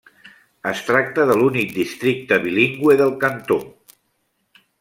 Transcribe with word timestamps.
Es 0.69 0.79
tracta 0.87 1.25
de 1.33 1.35
l'únic 1.41 1.75
districte 1.77 2.41
bilingüe 2.47 2.99
del 3.05 3.17
cantó. 3.27 3.63